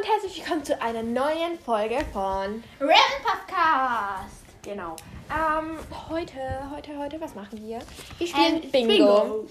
und 0.00 0.08
herzlich 0.08 0.38
willkommen 0.38 0.64
zu 0.64 0.80
einer 0.80 1.02
neuen 1.02 1.58
Folge 1.58 1.98
von 2.10 2.64
Raven 2.80 3.22
Podcast. 3.22 4.46
Genau. 4.62 4.96
Ähm, 5.28 5.78
heute, 6.08 6.40
heute, 6.74 6.96
heute, 6.96 7.20
was 7.20 7.34
machen 7.34 7.62
wir? 7.66 7.80
Wir 8.16 8.26
spielen 8.26 8.62
Ähm, 8.62 8.70
Bingo. 8.70 8.88
Bingo. 8.88 9.46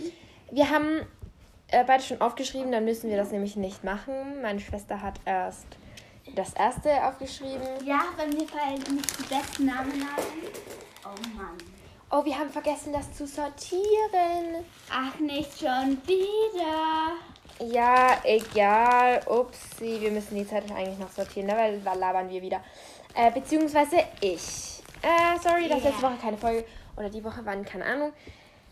Wir 0.50 0.68
haben 0.72 1.06
äh, 1.68 1.84
beide 1.86 2.02
schon 2.02 2.20
aufgeschrieben, 2.20 2.72
dann 2.72 2.84
müssen 2.84 3.12
wir 3.12 3.18
das 3.18 3.32
nämlich 3.32 3.58
nicht 3.58 3.84
machen. 3.84 4.42
Meine 4.42 4.60
Schwester 4.60 5.04
hat 5.04 5.20
erst 5.26 5.68
das 6.36 6.54
erste 6.54 7.04
aufgeschrieben. 7.06 7.68
Ja, 7.86 8.06
weil 8.18 8.30
mir 8.30 8.48
fallen 8.48 8.96
nicht 8.96 9.20
die 9.20 9.32
besten 9.32 9.66
Namen 9.68 9.92
ein. 9.92 10.24
Oh 11.06 11.38
Mann. 11.38 11.58
Oh, 12.10 12.26
wir 12.26 12.40
haben 12.40 12.50
vergessen, 12.50 12.92
das 12.92 13.14
zu 13.14 13.28
sortieren. 13.28 14.66
Ach, 14.92 15.20
nicht 15.20 15.60
schon 15.60 16.02
wieder. 16.08 17.14
Ja, 17.62 18.18
egal. 18.24 19.22
Upsi, 19.28 20.00
wir 20.00 20.12
müssen 20.12 20.36
die 20.36 20.48
Zettel 20.48 20.72
eigentlich 20.72 20.98
noch 20.98 21.10
sortieren, 21.12 21.48
ne? 21.48 21.58
weil 21.58 21.80
da 21.80 21.94
labern 21.94 22.30
wir 22.30 22.42
wieder. 22.42 22.62
Äh, 23.14 23.32
beziehungsweise 23.32 23.98
ich. 24.22 24.82
Äh, 25.02 25.40
sorry, 25.42 25.68
dass 25.68 25.84
letzte 25.84 26.02
Woche 26.02 26.18
keine 26.22 26.38
Folge 26.38 26.66
oder 26.96 27.10
die 27.10 27.24
Woche 27.24 27.46
waren, 27.46 27.66
keine 27.66 27.86
Ahnung. 27.86 28.14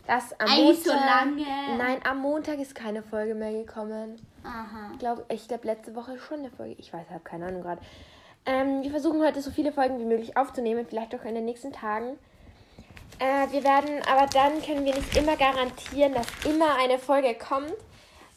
Das 0.06 0.32
am 0.40 0.48
Eigentlich 0.48 0.82
so 0.82 0.90
Montag. 0.92 1.06
lange. 1.06 1.44
Nein, 1.76 2.00
am 2.08 2.20
Montag 2.20 2.58
ist 2.58 2.74
keine 2.74 3.02
Folge 3.02 3.34
mehr 3.34 3.52
gekommen. 3.52 4.16
Aha. 4.42 4.90
Ich 4.92 4.98
glaube, 4.98 5.24
ich 5.28 5.48
glaub, 5.48 5.64
letzte 5.64 5.94
Woche 5.94 6.18
schon 6.18 6.38
eine 6.38 6.50
Folge. 6.50 6.76
Ich 6.78 6.92
weiß, 6.92 7.10
habe 7.10 7.20
keine 7.24 7.46
Ahnung 7.46 7.60
gerade. 7.60 7.82
Ähm, 8.46 8.82
wir 8.82 8.90
versuchen 8.90 9.20
heute 9.22 9.42
so 9.42 9.50
viele 9.50 9.70
Folgen 9.72 9.98
wie 10.00 10.06
möglich 10.06 10.34
aufzunehmen, 10.38 10.86
vielleicht 10.88 11.14
auch 11.14 11.24
in 11.24 11.34
den 11.34 11.44
nächsten 11.44 11.72
Tagen. 11.72 12.18
Äh, 13.18 13.52
wir 13.52 13.64
werden, 13.64 14.00
aber 14.10 14.26
dann 14.26 14.62
können 14.62 14.86
wir 14.86 14.94
nicht 14.94 15.14
immer 15.14 15.36
garantieren, 15.36 16.14
dass 16.14 16.26
immer 16.50 16.76
eine 16.76 16.98
Folge 16.98 17.34
kommt, 17.34 17.74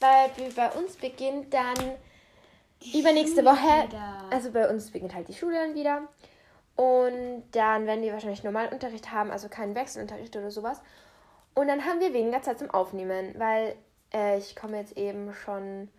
weil 0.02 0.30
bei 0.56 0.70
uns 0.72 0.96
beginnt 0.96 1.54
dann 1.54 1.76
übernächste 2.94 3.42
Schule 3.42 3.52
Woche. 3.52 3.88
wieder. 3.88 4.24
Also 4.32 4.52
bei 4.52 4.70
uns 4.70 4.92
beginnt 4.92 5.14
halt 5.14 5.28
die 5.28 5.34
Schule 5.34 5.56
dann 5.56 5.76
wieder. 5.76 6.02
Und 6.76 7.44
dann 7.52 7.86
werden 7.86 8.02
wir 8.02 8.14
wahrscheinlich 8.14 8.44
normalen 8.44 8.72
Unterricht 8.72 9.12
haben, 9.12 9.30
also 9.30 9.50
keinen 9.50 9.76
Wechselunterricht 9.76 10.36
oder 10.36 10.52
sowas. 10.52 10.82
Und 11.54 11.68
dann 11.68 11.86
haben 11.86 12.00
wir 12.00 12.14
weniger 12.14 12.42
Zeit 12.42 12.60
zum 12.60 12.72
Aufnehmen, 12.72 13.36
weil 13.38 13.76
äh, 14.14 14.38
ich 14.38 14.56
komme 14.56 14.78
jetzt 14.78 14.98
eben 14.98 15.34
schon 15.34 15.90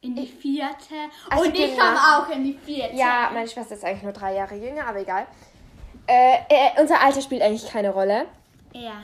In 0.00 0.16
die 0.16 0.26
vierte. 0.26 0.94
Also 1.30 1.44
Und 1.44 1.54
ich 1.54 1.78
komme 1.78 1.96
auch 1.96 2.28
in 2.28 2.44
die 2.44 2.52
vierte. 2.54 2.94
Ja, 2.96 3.30
meine 3.32 3.48
Schwester 3.48 3.74
ist 3.74 3.84
eigentlich 3.84 4.02
nur 4.02 4.12
drei 4.12 4.34
Jahre 4.34 4.56
jünger, 4.56 4.86
aber 4.86 5.00
egal. 5.00 5.26
Äh, 6.06 6.38
äh, 6.48 6.80
unser 6.80 7.00
Alter 7.00 7.20
spielt 7.20 7.42
eigentlich 7.42 7.68
keine 7.70 7.90
Rolle. 7.90 8.26
Ja. 8.72 9.02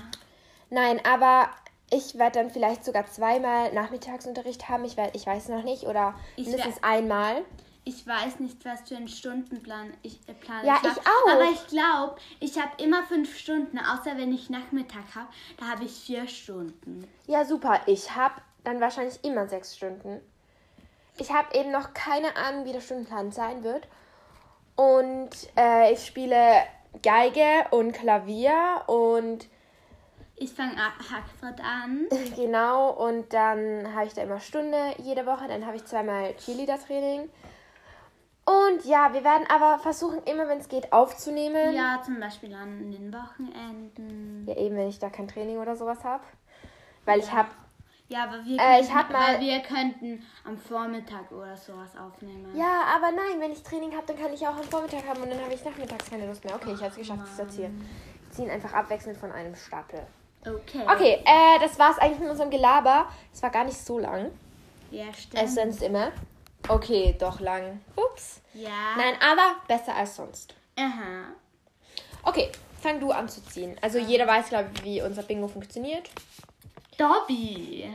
Nein, 0.69 1.01
aber 1.05 1.49
ich 1.93 2.19
werde 2.19 2.41
dann 2.41 2.51
vielleicht 2.51 2.85
sogar 2.85 3.07
zweimal 3.07 3.73
Nachmittagsunterricht 3.73 4.69
haben. 4.69 4.85
Ich, 4.85 4.97
werd, 4.97 5.15
ich 5.15 5.27
weiß 5.27 5.49
noch 5.49 5.63
nicht. 5.63 5.85
Oder 5.85 6.15
Ich 6.37 6.47
mindestens 6.47 6.83
einmal. 6.83 7.45
Ich 7.85 8.07
weiß 8.07 8.41
nicht, 8.41 8.65
was 8.65 8.81
für 8.89 8.97
einen 8.97 9.09
Stundenplan 9.09 9.93
ich 10.03 10.21
äh, 10.27 10.33
Plan 10.33 10.65
Ja, 10.65 10.77
hab, 10.77 10.85
ich 10.85 10.99
auch. 10.99 11.33
Aber 11.33 11.51
ich 11.51 11.67
glaube, 11.67 12.17
ich 12.41 12.59
habe 12.59 12.83
immer 12.83 13.03
fünf 13.05 13.37
Stunden, 13.37 13.79
außer 13.79 14.17
wenn 14.17 14.33
ich 14.33 14.49
Nachmittag 14.49 15.03
habe. 15.15 15.29
Da 15.59 15.67
habe 15.67 15.85
ich 15.85 15.93
vier 15.93 16.27
Stunden. 16.29 17.07
Ja, 17.27 17.45
super. 17.45 17.81
Ich 17.87 18.15
habe 18.15 18.35
dann 18.65 18.81
wahrscheinlich 18.81 19.23
immer 19.25 19.47
sechs 19.49 19.77
Stunden. 19.77 20.21
Ich 21.19 21.31
habe 21.31 21.55
eben 21.59 21.73
noch 21.73 21.93
keine 21.93 22.37
Ahnung, 22.37 22.65
wie 22.65 22.73
der 22.73 22.81
Stundenplan 22.81 23.33
sein 23.33 23.65
wird. 23.65 23.87
Und 24.77 25.31
äh, 25.59 25.93
ich 25.93 26.07
spiele 26.07 26.63
Geige 27.03 27.67
und 27.71 27.93
Klavier 27.93 28.83
und 28.87 29.47
Ich 30.37 30.53
fange 30.53 30.77
Hackford 30.77 31.61
an. 31.61 32.07
Genau, 32.37 32.91
und 32.91 33.33
dann 33.33 33.95
habe 33.95 34.07
ich 34.07 34.15
da 34.15 34.23
immer 34.23 34.41
Stunde 34.41 34.77
jede 34.99 35.25
Woche. 35.27 35.47
Dann 35.49 35.65
habe 35.67 35.77
ich 35.77 35.85
zweimal 35.85 36.35
Cheerleader-Training. 36.37 37.29
Und 38.45 38.85
ja, 38.85 39.13
wir 39.13 39.23
werden 39.23 39.47
aber 39.49 39.79
versuchen, 39.79 40.21
immer 40.25 40.49
wenn 40.49 40.59
es 40.59 40.69
geht, 40.69 40.93
aufzunehmen. 40.93 41.75
Ja, 41.75 42.03
zum 42.05 42.19
Beispiel 42.19 42.53
an 42.55 42.91
den 42.91 43.13
Wochenenden. 43.13 44.45
Ja, 44.49 44.57
eben, 44.57 44.77
wenn 44.77 44.89
ich 44.89 44.99
da 44.99 45.11
kein 45.11 45.29
Training 45.29 45.59
oder 45.59 45.77
sowas 45.77 46.03
habe. 46.03 46.25
Weil 47.05 47.21
ich 47.21 47.31
habe. 47.33 47.49
Ja, 48.09 48.25
aber 48.25 48.45
wir, 48.45 48.59
Äh, 48.61 48.81
ich 48.81 48.89
könnten, 48.89 48.95
hab 48.99 49.11
mal- 49.11 49.35
weil 49.35 49.41
wir 49.41 49.61
könnten 49.61 50.27
am 50.45 50.59
Vormittag 50.59 51.31
oder 51.31 51.57
sowas 51.57 51.97
aufnehmen. 51.97 52.55
Ja, 52.57 52.83
aber 52.97 53.13
nein, 53.13 53.39
wenn 53.41 53.53
ich 53.53 53.63
Training 53.63 53.93
habe, 53.95 54.07
dann 54.09 54.19
kann 54.19 54.33
ich 54.33 54.47
auch 54.47 54.57
am 54.57 54.65
Vormittag 54.65 55.07
haben 55.07 55.23
und 55.23 55.31
dann 55.31 55.41
habe 55.41 55.55
ich 55.55 55.65
nachmittags 55.65 56.11
keine 56.11 56.27
Lust 56.27 56.45
mehr. 56.45 56.55
Okay, 56.57 56.73
ich 56.73 56.81
habe 56.81 56.89
es 56.91 56.97
geschafft 56.97 57.27
zu 57.29 57.35
sortieren. 57.37 57.81
Wir 58.25 58.31
ziehen 58.33 58.51
einfach 58.51 58.73
abwechselnd 58.75 59.19
von 59.19 59.31
einem 59.31 59.55
Stapel. 59.55 60.01
Okay. 60.45 60.83
Okay, 60.87 61.19
äh, 61.25 61.59
das 61.61 61.79
war's 61.79 61.99
eigentlich 61.99 62.19
mit 62.21 62.31
unserem 62.31 62.51
Gelaber. 62.51 63.07
Es 63.33 63.43
war 63.43 63.51
gar 63.51 63.65
nicht 63.65 63.79
so 63.79 63.99
lang. 63.99 64.31
Ja, 64.91 65.07
Als 65.07 65.23
stimmt. 65.23 65.51
sonst 65.55 65.83
immer. 65.83 66.13
Okay, 66.69 67.15
doch 67.19 67.41
lang. 67.41 67.81
Ups. 67.97 68.41
Ja. 68.55 68.97
Nein, 68.97 69.15
aber 69.21 69.57
besser 69.67 69.95
als 69.95 70.17
sonst. 70.17 70.55
Aha. 70.77 71.33
Okay, 72.25 72.51
fang 72.81 73.01
du 73.01 73.11
an 73.11 73.29
zu 73.29 73.45
ziehen. 73.45 73.77
Also 73.81 73.99
jeder 73.99 74.27
weiß, 74.27 74.49
glaube 74.49 74.71
ich, 74.75 74.85
wie 74.85 75.03
unser 75.03 75.23
Bingo 75.23 75.49
funktioniert. 75.49 76.11
Dobby. 76.99 77.89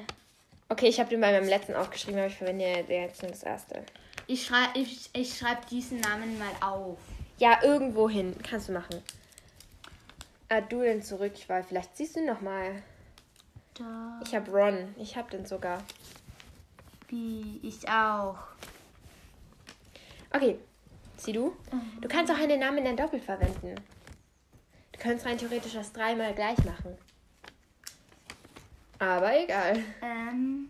Okay, 0.69 0.88
ich 0.88 1.00
habe 1.00 1.09
den 1.09 1.22
bei 1.22 1.31
meinem 1.31 1.47
letzten 1.47 1.75
aufgeschrieben, 1.75 2.19
aber 2.19 2.28
ich 2.28 2.36
verwende 2.36 2.66
jetzt 2.90 3.22
nur 3.22 3.31
das 3.31 3.44
erste. 3.44 3.84
Ich 4.25 4.46
schreibe 4.46 4.78
ich, 4.80 5.09
ich 5.13 5.38
schreib 5.38 5.66
diesen 5.68 6.00
Namen 6.02 6.38
mal 6.38 6.52
auf. 6.68 6.97
Ja, 7.38 7.59
irgendwo 7.63 8.09
hin. 8.09 8.36
Kannst 8.50 8.68
du 8.68 8.74
machen. 8.74 9.02
Ah, 10.50 10.62
du 10.62 10.81
den 10.81 11.02
zurück, 11.02 11.34
weil 11.47 11.63
vielleicht 11.63 11.97
siehst 11.97 12.16
du 12.16 12.22
ihn 12.22 12.25
noch 12.28 12.41
mal. 12.41 12.81
Dobby. 13.74 14.24
Ich 14.25 14.35
habe 14.35 14.52
Ron. 14.52 14.96
Ich 14.97 15.18
habe 15.18 15.30
den 15.30 15.46
sogar. 15.46 15.84
Ich 17.09 17.88
auch. 17.90 18.38
Okay, 20.34 20.57
zieh 21.18 21.34
du. 21.34 21.56
Du 22.02 22.07
kannst 22.07 22.31
auch 22.31 22.38
einen 22.38 22.59
Namen 22.59 22.86
in 22.86 22.97
Doppel 22.97 23.19
verwenden. 23.19 23.75
Du 24.91 25.00
kannst 25.00 25.25
rein 25.25 25.38
theoretisch 25.38 25.74
das 25.74 25.94
dreimal 25.94 26.34
gleich 26.34 26.57
machen. 26.66 26.97
Aber 29.00 29.38
egal. 29.40 29.84
Ähm, 30.02 30.69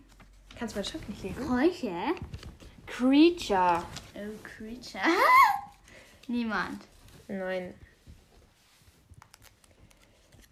Kannst 0.57 0.75
du 0.75 0.79
meine 0.79 0.89
Schrift 0.89 1.07
nicht 1.09 1.23
lesen? 1.23 1.51
Räuche? 1.51 2.15
Creature. 2.87 3.83
Oh, 4.15 4.39
Creature. 4.43 5.03
Niemand. 6.27 6.83
Nein. 7.27 7.73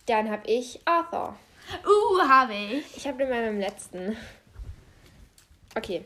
Dann 0.05 0.29
habe 0.29 0.47
ich 0.47 0.79
Arthur. 0.85 1.35
Uh, 1.83 2.19
habe 2.27 2.53
ich. 2.53 2.97
Ich 2.97 3.07
habe 3.07 3.17
den 3.17 3.29
bei 3.29 3.41
meinem 3.41 3.59
letzten. 3.59 4.15
Okay. 5.75 6.05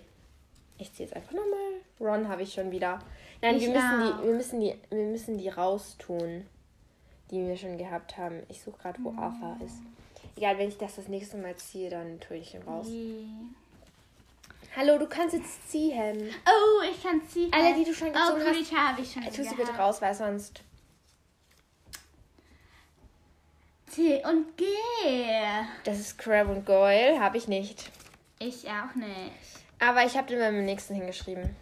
Ich 0.77 0.93
ziehe 0.93 1.07
jetzt 1.07 1.15
einfach 1.15 1.31
nochmal. 1.33 1.81
Ron 1.99 2.27
habe 2.29 2.43
ich 2.43 2.53
schon 2.53 2.71
wieder. 2.71 2.99
Nein, 3.41 3.57
Ich 3.57 3.63
wir 3.63 3.69
müssen, 3.73 4.13
auch. 4.13 4.21
die, 4.21 4.27
wir, 4.27 4.33
müssen 4.33 4.59
die, 4.61 4.75
wir 4.89 5.05
müssen 5.05 5.37
die 5.37 5.49
raustun, 5.49 6.45
die 7.29 7.45
wir 7.45 7.57
schon 7.57 7.77
gehabt 7.77 8.17
haben. 8.17 8.43
Ich 8.47 8.61
suche 8.61 8.77
gerade, 8.77 8.99
wo 9.03 9.09
Arthur 9.17 9.57
ist. 9.65 9.75
Egal, 10.37 10.57
wenn 10.57 10.69
ich 10.69 10.77
das 10.77 10.95
das 10.95 11.07
nächste 11.09 11.37
Mal 11.37 11.55
ziehe, 11.57 11.89
dann 11.89 12.19
tue 12.21 12.37
ich 12.37 12.53
ihn 12.53 12.61
raus. 12.63 12.87
Hallo, 14.77 14.97
du 14.97 15.07
kannst 15.07 15.35
jetzt 15.35 15.69
ziehen. 15.69 16.29
Oh, 16.45 16.83
ich 16.89 17.03
kann 17.03 17.21
sie. 17.29 17.51
Alle, 17.51 17.73
die 17.75 17.83
du 17.83 17.93
schon 17.93 18.09
Oh, 18.09 18.11
gezogen 18.13 18.41
hast, 18.45 18.55
Creature 18.55 18.87
habe 18.87 19.01
ich 19.01 19.11
schon 19.11 19.23
Tu 19.23 19.43
sie 19.43 19.55
bitte 19.55 19.71
raus, 19.75 20.01
weil 20.01 20.13
sonst. 20.13 20.61
T 23.99 24.23
und 24.23 24.55
G. 24.55 24.63
Das 25.83 25.99
ist 25.99 26.17
Crab 26.17 26.47
und 26.47 26.65
Goyle, 26.65 27.19
habe 27.19 27.37
ich 27.37 27.49
nicht. 27.49 27.91
Ich 28.39 28.65
auch 28.69 28.95
nicht. 28.95 29.33
Aber 29.77 30.05
ich 30.05 30.15
habe 30.15 30.27
den 30.27 30.39
beim 30.39 30.63
nächsten 30.63 30.95
hingeschrieben. 30.95 31.53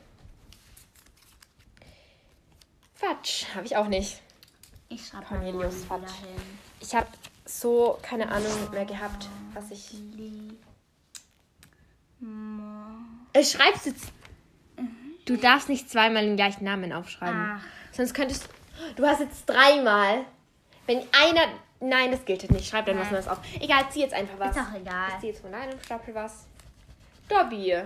Quatsch, 2.99 3.45
habe 3.55 3.65
ich 3.65 3.75
auch 3.75 3.87
nicht. 3.87 4.21
Ich 4.89 5.07
schreibe 5.07 5.25
Cornelius 5.25 5.83
Fatsch. 5.85 6.11
Ich 6.79 6.93
habe 6.93 7.07
so 7.45 7.97
keine 8.03 8.29
Ahnung 8.29 8.69
mehr 8.69 8.85
gehabt, 8.85 9.27
was 9.55 9.71
ich. 9.71 9.95
Äh, 13.33 13.43
schreibst 13.43 13.87
jetzt. 13.87 14.11
Du 15.25 15.37
darfst 15.37 15.69
nicht 15.69 15.89
zweimal 15.89 16.23
den 16.23 16.35
gleichen 16.35 16.66
Namen 16.66 16.93
aufschreiben. 16.93 17.57
Ach. 17.57 17.63
Sonst 17.91 18.13
könntest. 18.13 18.47
Du 18.95 19.07
hast 19.07 19.22
jetzt 19.22 19.47
dreimal. 19.47 20.23
Wenn 20.85 20.99
einer. 20.99 21.47
Nein, 21.79 22.12
das 22.12 22.26
gilt 22.26 22.50
nicht. 22.52 22.68
Schreib 22.68 22.85
dann 22.85 23.00
was. 23.00 23.12
Neues 23.12 23.28
auf. 23.28 23.40
Egal, 23.59 23.85
zieh 23.90 24.02
jetzt 24.02 24.14
einfach 24.14 24.40
was. 24.40 24.56
Ist 24.56 24.62
auch 24.62 24.74
egal. 24.74 25.09
Ich 25.14 25.20
zieh 25.20 25.28
jetzt 25.28 25.41
von 25.41 25.52
deinem 25.52 25.79
Stapel 25.82 26.16
was. 26.16 26.46
Dobby. 27.29 27.84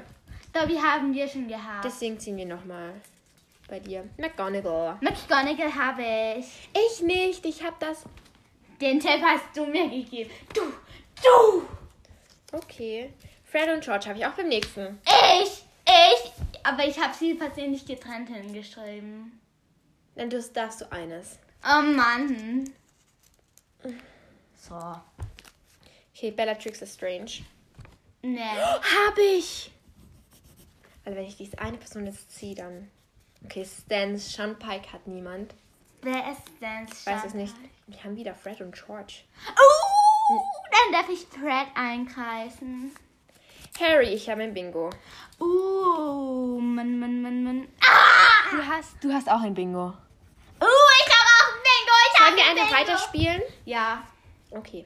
Dobby 0.54 0.76
haben 0.76 1.14
wir 1.14 1.28
schon 1.28 1.48
gehabt. 1.48 1.84
Deswegen 1.84 2.20
ziehen 2.20 2.38
wir 2.38 2.46
nochmal 2.46 2.94
bei 3.68 3.80
dir. 3.80 4.08
McGonagall. 4.18 4.98
McGonagall 5.02 5.74
habe 5.74 6.04
ich. 6.38 6.70
Ich 6.74 7.02
nicht. 7.02 7.46
Ich 7.46 7.64
hab 7.64 7.80
das. 7.80 8.04
Den 8.80 9.00
Tipp 9.00 9.22
hast 9.24 9.56
du 9.56 9.66
mir 9.66 9.90
gegeben. 9.90 10.30
Du, 10.54 10.62
du. 11.22 11.66
Okay. 12.58 13.14
Fred 13.46 13.70
und 13.70 13.84
George 13.84 14.08
habe 14.08 14.20
ich 14.20 14.26
auch 14.26 14.32
beim 14.32 14.48
nächsten. 14.48 15.00
Ich, 15.06 15.64
ich. 15.86 16.32
Aber 16.64 16.86
ich 16.86 17.00
habe 17.00 17.14
sie 17.14 17.36
versehentlich 17.36 17.86
getrennt 17.86 18.30
hingeschrieben. 18.30 19.40
Dann 20.16 20.30
darfst 20.30 20.82
du 20.82 20.92
eines. 20.92 21.40
Oh 21.64 21.82
Mann. 21.82 22.72
So. 24.56 25.02
Okay, 26.16 26.32
Bellatrix 26.32 26.82
ist 26.82 26.96
strange. 26.96 27.32
Nee. 28.22 28.40
Hab 28.40 29.18
ich! 29.18 29.72
Also 31.04 31.18
wenn 31.18 31.26
ich 31.26 31.38
diese 31.38 31.58
eine 31.60 31.78
Person 31.78 32.06
jetzt 32.06 32.32
ziehe, 32.32 32.56
dann. 32.56 32.92
Okay, 33.44 33.66
Stan 33.66 34.18
Sean 34.18 34.58
Pike 34.60 34.94
hat 34.94 35.08
niemand. 35.08 35.56
Wer 36.04 36.32
ist 36.32 36.44
denn 36.62 36.88
Ich 36.92 37.06
weiß 37.06 37.26
es 37.26 37.34
nicht. 37.34 37.56
Wir 37.88 38.04
haben 38.04 38.16
wieder 38.16 38.36
Fred 38.36 38.62
und 38.62 38.74
George. 38.74 39.22
Oh, 39.50 40.40
dann 40.72 40.94
darf 40.94 41.10
ich 41.10 41.26
Fred 41.26 41.68
einkreisen. 41.76 42.92
Harry, 43.80 44.10
ich 44.10 44.30
habe 44.30 44.44
ein 44.44 44.54
Bingo. 44.54 44.92
Uh, 45.40 46.60
Mann, 46.60 47.00
Mann, 47.00 47.22
Mann, 47.22 47.44
Mann. 47.44 47.68
Ah! 47.82 48.52
Du 48.52 48.66
hast, 48.68 49.04
du 49.04 49.12
hast 49.12 49.30
auch 49.30 49.42
ein 49.42 49.54
Bingo. 49.56 49.88
Uh, 49.88 50.66
ich 51.00 51.12
habe 51.12 51.30
auch 51.32 51.48
ein 51.50 51.62
Bingo. 51.64 51.96
Ich 52.06 52.18
Sollen 52.18 52.28
habe 52.28 52.36
wir 52.36 52.44
ein 52.44 52.50
einfach 52.50 52.56
Bingo. 52.56 52.60
Weiterspielen? 52.72 53.42
Ja, 53.66 54.04
Okay. 54.52 54.86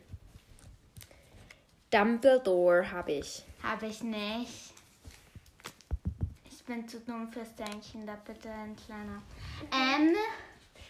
Dumbledore 1.92 2.92
habe 2.92 3.14
ich. 3.14 3.44
habe 3.64 3.88
ich 3.88 4.04
nicht. 4.04 4.52
Ich 6.52 6.64
bin 6.66 6.88
zu 6.88 7.00
dumm 7.00 7.32
fürs 7.32 7.56
Denken, 7.56 8.06
da 8.06 8.16
bitte 8.26 8.50
ein 8.52 8.76
kleiner. 8.76 9.22
Ähm, 9.72 10.16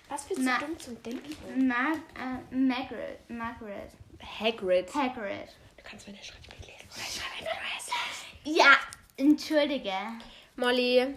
Was 0.10 0.26
für 0.26 0.36
zu 0.36 0.44
dumm 0.44 0.80
zum 0.80 1.04
Denken? 1.04 1.68
Mar 1.68 1.94
äh, 2.16 2.56
Margaret, 2.56 3.30
Margaret, 3.30 3.92
Hagrid. 4.40 4.94
Hagrid. 4.94 5.50
Du 5.78 5.84
kannst 5.84 6.08
meine 6.08 6.24
Schrift 6.24 6.50
nicht 6.50 6.66
lesen. 6.66 6.88
Oder 6.90 7.02
ich 7.08 7.16
schreibe 7.16 7.50
einfach. 7.52 8.26
Ja, 8.46 8.78
entschuldige. 9.18 9.94
Molly. 10.56 11.16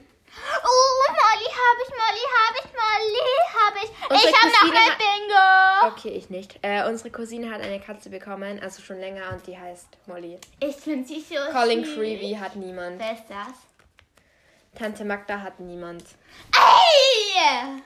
Oh, 0.65 1.05
Molly 1.09 1.51
habe 1.63 1.81
ich, 1.85 1.91
Molly 1.91 2.25
habe 2.39 2.59
ich, 2.59 2.73
Molly 2.73 3.27
habe 3.55 3.79
ich. 3.85 4.11
Unsere 4.11 4.31
ich 4.31 4.37
habe 4.37 4.51
noch 4.53 4.61
Cousine 4.61 4.79
ein 4.79 4.91
hat- 4.91 4.99
Bingo. 4.99 5.95
Okay, 5.95 6.09
ich 6.19 6.31
nicht. 6.31 6.59
Äh, 6.63 6.87
unsere 6.89 7.11
Cousine 7.11 7.51
hat 7.51 7.61
eine 7.61 7.81
Katze 7.81 8.11
bekommen, 8.11 8.61
also 8.63 8.83
schon 8.83 8.99
länger, 9.01 9.31
und 9.33 9.47
die 9.47 9.59
heißt 9.59 9.89
Molly. 10.07 10.39
Ich 10.61 10.77
finde 10.77 11.07
sie 11.07 11.21
so 11.21 11.35
Colin 11.53 11.85
süß. 11.85 11.95
Creevy 11.95 12.37
hat 12.41 12.57
niemand. 12.57 12.99
Wer 13.01 13.13
ist 13.13 13.25
das? 13.29 13.55
Tante 14.79 15.05
Magda 15.05 15.41
hat 15.41 15.59
niemand. 15.61 16.05
Ey! 16.55 17.83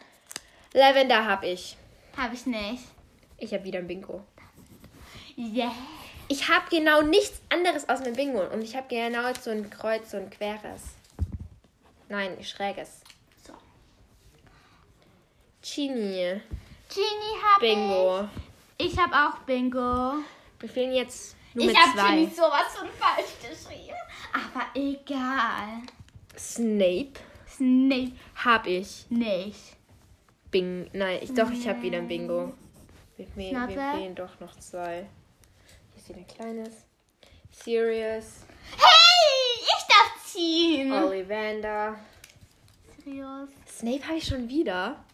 Lavender 0.75 1.25
habe 1.27 1.47
ich. 1.49 1.77
Habe 2.17 2.35
ich 2.35 2.47
nicht. 2.47 2.85
Ich 3.39 3.53
habe 3.55 3.65
wieder 3.65 3.79
ein 3.79 3.87
Bingo. 3.87 4.25
Yeah. 5.37 5.73
Ich 6.29 6.49
habe 6.49 6.65
genau 6.71 7.03
nichts 7.03 7.41
anderes 7.49 7.89
aus 7.89 8.01
meinem 8.01 8.15
Bingo. 8.15 8.43
Und 8.45 8.63
ich 8.63 8.77
habe 8.77 8.87
genau 8.89 9.23
so 9.41 9.51
ein 9.51 9.71
Kreuz, 9.71 10.11
so 10.11 10.17
ein 10.19 10.31
queres. 10.31 10.83
Nein, 12.13 12.45
schräges. 12.45 13.01
So. 13.43 13.55
Genie. 15.63 16.43
Genie 16.91 17.37
habe 17.43 17.61
Bingo. 17.61 18.29
ich. 18.77 18.93
Ich 18.93 18.99
habe 18.99 19.15
auch 19.15 19.39
Bingo. 19.47 20.17
Wir 20.61 20.69
fehlen 20.69 20.93
jetzt 20.93 21.35
nur 21.55 21.65
Ich 21.65 21.69
mit 21.69 21.79
habe 21.79 21.99
zwei. 21.99 22.11
Genie 22.17 22.27
sowas 22.27 22.77
von 22.77 22.89
falsch 22.91 23.33
geschrieben. 23.41 23.97
Aber 24.31 24.67
egal. 24.75 25.81
Snape 26.37 27.19
Snape 27.49 28.13
habe 28.35 28.69
ich. 28.69 29.07
nicht. 29.09 29.77
Bing. 30.51 30.91
Nein, 30.93 31.19
ich, 31.23 31.33
doch, 31.33 31.51
ich 31.51 31.67
habe 31.67 31.81
wieder 31.81 31.97
ein 31.97 32.09
Bingo. 32.09 32.53
Wir, 33.17 33.27
wir, 33.29 33.37
wir 33.37 33.49
Schnappe. 33.49 33.97
fehlen 33.97 34.15
doch 34.15 34.39
noch 34.39 34.55
zwei. 34.59 35.07
Hier 35.95 35.97
ist 35.97 36.09
wieder 36.11 36.19
ein 36.19 36.27
kleines. 36.27 36.85
Sirius. 37.51 38.45
Hey, 38.77 39.02
ziehen. 40.33 40.93
Ollivander. 40.93 41.99
Sirius. 43.05 43.51
Snape 43.69 44.07
habe 44.07 44.19
ich 44.19 44.25
schon 44.25 44.49
wieder. 44.49 45.05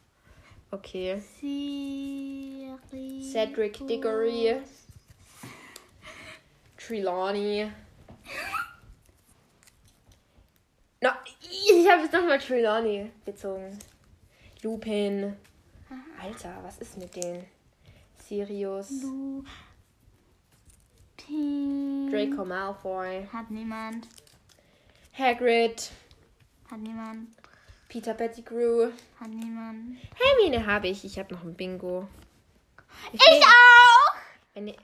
Okay. 0.70 1.20
Sirius. 1.40 2.80
Cedric 3.32 3.86
Diggory. 3.86 4.60
Trelawney. 6.76 7.70
No, 11.00 11.10
ich 11.40 11.88
habe 11.88 12.02
jetzt 12.02 12.12
nochmal 12.12 12.40
Trelawney 12.40 13.12
gezogen. 13.24 13.78
Lupin. 14.62 15.36
Alter, 16.20 16.58
was 16.64 16.78
ist 16.78 16.98
mit 16.98 17.14
denen? 17.14 17.44
Sirius. 18.16 18.90
Lu. 19.02 19.44
Pin. 21.16 22.10
Draco 22.10 22.44
Malfoy. 22.44 23.28
Hat 23.32 23.48
niemand. 23.48 24.08
Hat 25.18 25.26
Hagrid. 25.26 25.90
niemand. 26.76 27.28
Peter 27.88 28.14
Pettigrew. 28.14 28.92
Hat 29.18 29.28
niemand. 29.28 29.98
Hermine 30.14 30.64
habe 30.66 30.88
ich. 30.88 31.04
Ich 31.04 31.18
habe 31.18 31.34
noch 31.34 31.42
ein 31.42 31.54
Bingo. 31.54 32.06
Ich 33.12 33.20
auch! 33.22 34.14
Eine, 34.54 34.74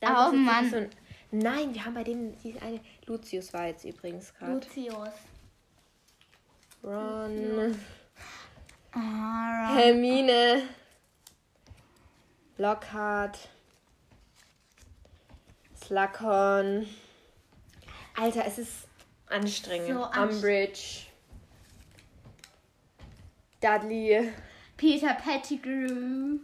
Oh, 0.00 0.26
ist 0.26 0.32
jetzt 0.32 0.34
Mann. 0.34 0.70
So 0.70 0.76
ein, 0.76 0.90
nein, 1.30 1.74
wir 1.74 1.84
haben 1.84 1.94
bei 1.94 2.04
dem 2.04 2.38
diese 2.38 2.60
eine. 2.62 2.80
Lucius 3.06 3.52
war 3.52 3.66
jetzt 3.66 3.84
übrigens 3.84 4.34
gerade. 4.34 4.54
Lucius. 4.54 5.08
Ron. 6.84 7.76
Ah, 8.92 9.74
Hermine. 9.74 10.62
Lockhart. 12.58 13.48
Slughorn. 15.74 16.86
Alter, 18.16 18.44
es 18.46 18.58
ist 18.58 18.87
anstrengend. 19.30 19.88
So 19.88 20.20
Umbridge. 20.20 21.06
Dudley. 23.60 24.32
Peter 24.76 25.14
Pettigrew. 25.14 26.38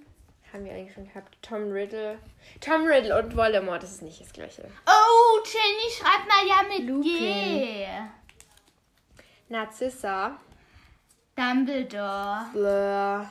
Haben 0.53 0.65
wir 0.65 0.73
eigentlich 0.73 0.95
schon 0.95 1.09
gehabt. 1.09 1.37
Tom 1.43 1.71
Riddle. 1.71 2.19
Tom 2.61 2.85
Riddle 2.85 3.19
und 3.19 3.37
Voldemort, 3.37 3.83
das 3.83 3.93
ist 3.93 4.03
nicht 4.03 4.21
das 4.21 4.33
gleiche. 4.33 4.69
Oh, 4.87 5.41
Jenny 5.45 5.91
schreibt 5.93 6.29
mal 6.29 6.47
ja 6.47 6.63
mit 6.69 7.05
G. 7.05 7.87
Narzissa. 9.49 10.39
Dumbledore. 11.37 12.47
Blur. 12.53 13.31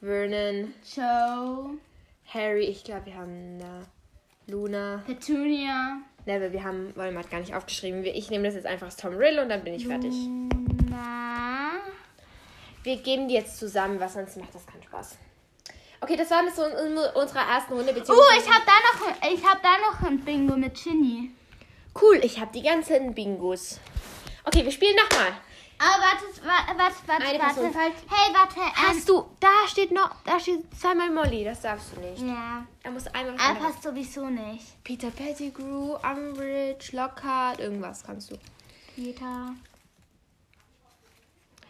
Vernon. 0.00 0.74
Joe. 0.94 1.78
Harry. 2.32 2.64
Ich 2.64 2.84
glaube, 2.84 3.06
wir 3.06 3.16
haben 3.16 3.58
da 3.58 3.82
Luna. 4.46 5.02
Petunia. 5.06 6.00
Neville, 6.26 6.52
wir 6.52 6.64
haben 6.64 6.94
Voldemort 6.96 7.30
gar 7.30 7.40
nicht 7.40 7.54
aufgeschrieben. 7.54 8.04
Ich 8.04 8.30
nehme 8.30 8.44
das 8.44 8.54
jetzt 8.54 8.66
einfach 8.66 8.86
als 8.86 8.96
Tom 8.96 9.14
Riddle 9.14 9.42
und 9.42 9.48
dann 9.48 9.64
bin 9.64 9.74
ich 9.74 9.86
fertig. 9.86 10.12
Luna. 10.12 11.72
Wir 12.82 12.96
geben 12.96 13.28
die 13.28 13.34
jetzt 13.34 13.58
zusammen, 13.58 14.00
was 14.00 14.14
sonst 14.14 14.36
macht 14.36 14.54
das 14.54 14.66
keinen 14.66 14.82
Spaß. 14.82 15.16
Okay, 16.00 16.16
das 16.16 16.30
war 16.30 16.42
mit 16.42 16.54
so 16.54 16.64
in 16.64 16.96
unserer 17.14 17.46
ersten 17.46 17.74
Runde. 17.74 17.92
Oh, 17.92 18.24
ich 18.38 18.48
habe 18.48 18.64
da 18.64 18.72
noch, 18.88 19.32
ich 19.32 19.44
habe 19.44 19.60
da 19.62 19.76
noch 19.78 20.08
ein 20.08 20.20
Bingo 20.20 20.56
mit 20.56 20.74
Ginny. 20.82 21.30
Cool, 22.00 22.20
ich 22.22 22.40
habe 22.40 22.50
die 22.54 22.62
ganzen 22.62 23.14
Bingos. 23.14 23.78
Okay, 24.44 24.64
wir 24.64 24.72
spielen 24.72 24.96
nochmal. 24.96 25.32
Aber 25.82 26.02
warte, 26.02 26.24
warte, 26.44 26.78
warte, 26.78 26.96
warte, 27.08 27.24
Eine 27.24 27.38
warte. 27.38 27.54
Person 27.54 27.72
fällt. 27.72 27.94
Hey, 28.10 28.34
warte. 28.34 28.60
Ähm, 28.60 28.88
Hast 28.88 29.08
du, 29.08 29.24
da 29.40 29.48
steht 29.66 29.90
noch, 29.92 30.10
da 30.26 30.38
steht 30.38 30.62
zweimal 30.78 31.08
Molly, 31.10 31.42
das 31.42 31.62
darfst 31.62 31.96
du 31.96 32.00
nicht. 32.00 32.20
ja, 32.22 32.66
Da 32.82 32.90
muss 32.90 33.06
einmal 33.06 33.34
anderes. 33.40 33.58
passt 33.72 33.82
sowieso 33.84 34.26
nicht. 34.28 34.84
Peter 34.84 35.10
Pettigrew, 35.10 35.96
Umbridge, 35.96 36.90
Lockhart, 36.94 37.60
irgendwas 37.60 38.02
kannst 38.04 38.30
du. 38.30 38.36
Peter. 38.94 39.54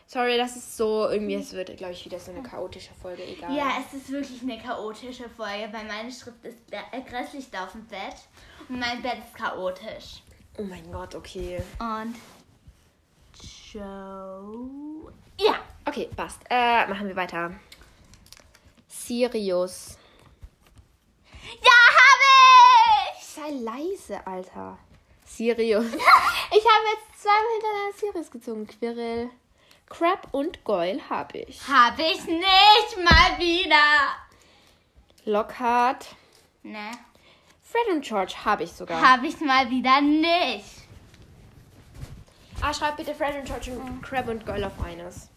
Sorry, 0.08 0.36
das 0.36 0.56
ist 0.56 0.76
so, 0.76 1.08
irgendwie, 1.08 1.34
es 1.36 1.52
wird, 1.52 1.76
glaube 1.76 1.92
ich, 1.92 2.04
wieder 2.04 2.18
so 2.18 2.32
eine 2.32 2.42
chaotische 2.42 2.90
Folge, 3.00 3.22
egal. 3.24 3.54
Ja, 3.54 3.74
es 3.78 3.94
ist 3.96 4.10
wirklich 4.10 4.42
eine 4.42 4.58
chaotische 4.58 5.28
Folge, 5.30 5.68
weil 5.72 5.84
meine 5.84 6.10
Schrift 6.10 6.44
ist 6.44 6.58
äh, 6.72 7.00
grässlich 7.08 7.48
da 7.52 7.62
auf 7.66 7.72
dem 7.72 7.86
Bett 7.86 8.16
und 8.68 8.80
mein 8.80 9.00
Bett 9.02 9.18
ist 9.24 9.36
chaotisch. 9.36 10.24
Oh 10.58 10.64
mein 10.64 10.90
Gott, 10.90 11.14
okay. 11.14 11.62
Und 11.78 12.16
Joe. 13.72 15.12
Ja, 15.38 15.60
Okay, 15.90 16.08
passt. 16.14 16.40
Äh, 16.48 16.86
machen 16.86 17.08
wir 17.08 17.16
weiter. 17.16 17.52
Sirius. 18.86 19.98
ja, 21.62 21.70
habe 21.98 23.18
ich. 23.18 23.24
Sei 23.24 23.50
leise, 23.50 24.24
Alter. 24.24 24.78
Sirius. 25.24 25.84
ich 25.86 25.94
habe 25.94 26.86
jetzt 26.92 27.20
zweimal 27.22 27.52
hintereinander 27.54 27.98
Sirius 27.98 28.30
gezogen. 28.30 28.66
Quirrell. 28.68 29.30
Crab 29.88 30.28
und 30.32 30.62
Goyle 30.64 31.00
habe 31.10 31.38
ich. 31.38 31.66
Habe 31.66 32.02
ich 32.02 32.24
nicht 32.24 32.96
mal 33.04 33.38
wieder. 33.38 34.14
Lockhart. 35.24 36.14
Ne, 36.62 36.92
Fred 37.62 37.96
und 37.96 38.04
George 38.04 38.34
habe 38.44 38.62
ich 38.62 38.72
sogar. 38.72 39.00
habe 39.00 39.26
ich 39.26 39.40
mal 39.40 39.68
wieder 39.70 40.00
nicht. 40.00 40.64
Ah, 42.60 42.74
schreib 42.74 42.96
bitte 42.96 43.14
Fred 43.14 43.36
und 43.36 43.44
George 43.44 43.72
und 43.72 44.02
Crab 44.02 44.28
und 44.28 44.44
Goyle 44.44 44.66
auf 44.66 44.84
eines. 44.84 45.28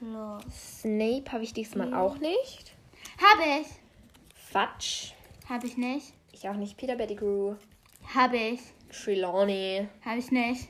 Los. 0.00 0.42
Snape 0.80 1.32
habe 1.32 1.44
ich 1.44 1.52
diesmal 1.52 1.92
auch 1.94 2.18
nicht. 2.18 2.72
Habe 3.18 3.60
ich. 3.60 3.66
Fudge. 4.34 5.12
Habe 5.48 5.66
ich 5.66 5.76
nicht. 5.76 6.12
Ich 6.32 6.48
auch 6.48 6.56
nicht. 6.56 6.76
Peter 6.76 6.96
Pettigrew. 6.96 7.54
Habe 8.14 8.36
ich. 8.36 8.60
Trelawney. 8.90 9.88
Habe 10.04 10.18
ich 10.18 10.30
nicht. 10.30 10.68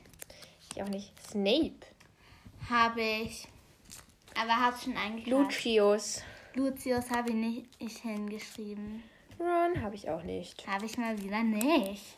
Ich 0.73 0.83
auch 0.83 0.89
nicht. 0.89 1.13
Snape. 1.29 1.87
Habe 2.71 3.03
ich. 3.03 3.47
Aber 4.41 4.57
hast 4.57 4.85
schon 4.85 4.97
eingetragen. 4.97 5.45
Lucius. 5.45 6.23
Lucius 6.55 7.11
habe 7.11 7.31
ich 7.31 7.35
nicht 7.35 7.67
ich 7.79 7.99
hingeschrieben. 7.99 9.03
Ron 9.39 9.83
habe 9.83 9.95
ich 9.95 10.09
auch 10.09 10.23
nicht. 10.23 10.67
Habe 10.67 10.87
ich 10.87 10.97
mal 10.97 11.21
wieder 11.23 11.43
nicht. 11.43 12.17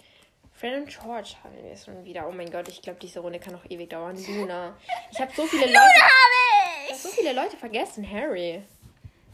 Fred 0.58 0.74
und 0.82 0.88
George 0.88 1.34
haben 1.44 1.54
wir 1.62 1.76
schon 1.76 2.04
wieder. 2.04 2.26
Oh 2.28 2.32
mein 2.32 2.50
Gott, 2.50 2.68
ich 2.68 2.82
glaube, 2.82 2.98
diese 3.00 3.20
Runde 3.20 3.38
kann 3.38 3.52
noch 3.52 3.64
ewig 3.70 3.90
dauern. 3.90 4.16
Luna. 4.26 4.74
Ich 5.12 5.20
habe 5.20 5.30
so 5.34 5.46
viele 5.46 5.66
Leute. 5.66 5.78
Habe 5.78 6.86
Ich 6.86 6.90
hab 6.92 6.96
so 6.98 7.08
viele 7.10 7.32
Leute 7.32 7.56
vergessen. 7.56 8.08
Harry. 8.10 8.62